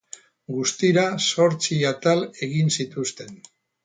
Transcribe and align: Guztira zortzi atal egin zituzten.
Guztira 0.53 1.03
zortzi 1.33 1.77
atal 1.89 2.23
egin 2.47 2.73
zituzten. 2.77 3.37